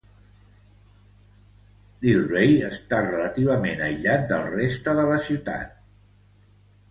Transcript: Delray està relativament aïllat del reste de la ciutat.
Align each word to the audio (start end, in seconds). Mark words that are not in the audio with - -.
Delray 2.05 2.55
està 2.69 3.01
relativament 3.07 3.85
aïllat 3.89 4.25
del 4.33 4.49
reste 4.55 4.95
de 5.01 5.03
la 5.11 5.19
ciutat. 5.27 5.77